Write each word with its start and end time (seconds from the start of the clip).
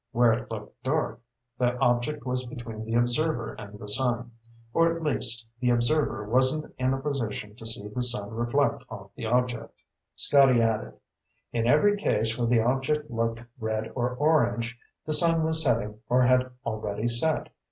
Where 0.13 0.33
it 0.33 0.49
looked 0.49 0.81
dark, 0.81 1.21
the 1.59 1.77
object 1.77 2.25
was 2.25 2.47
between 2.47 2.85
the 2.85 2.95
observer 2.95 3.53
and 3.59 3.77
the 3.77 3.87
sun. 3.87 4.31
Or, 4.73 4.95
at 4.95 5.03
least, 5.03 5.45
the 5.59 5.69
observer 5.69 6.27
wasn't 6.27 6.73
in 6.79 6.95
a 6.95 6.97
position 6.97 7.55
to 7.57 7.67
see 7.67 7.87
the 7.87 8.01
sun 8.01 8.31
reflect 8.31 8.83
off 8.89 9.11
the 9.13 9.27
object." 9.27 9.75
Scotty 10.15 10.59
added, 10.59 10.93
"In 11.53 11.67
every 11.67 11.97
case 11.97 12.35
where 12.35 12.47
the 12.47 12.63
object 12.63 13.11
looked 13.11 13.43
red 13.59 13.91
or 13.93 14.15
orange, 14.15 14.75
the 15.05 15.13
sun 15.13 15.43
was 15.43 15.61
setting 15.63 15.99
or 16.09 16.23
had 16.23 16.49
already 16.65 17.07
set. 17.07 17.49